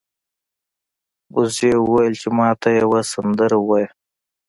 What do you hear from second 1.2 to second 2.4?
وزې وویل چې